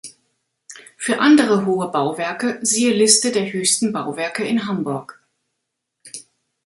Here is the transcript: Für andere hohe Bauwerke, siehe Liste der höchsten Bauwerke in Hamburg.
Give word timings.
Für 0.97 1.19
andere 1.19 1.67
hohe 1.67 1.89
Bauwerke, 1.91 2.57
siehe 2.63 2.91
Liste 2.91 3.31
der 3.31 3.51
höchsten 3.53 3.93
Bauwerke 3.93 4.43
in 4.43 4.65
Hamburg. 4.67 5.21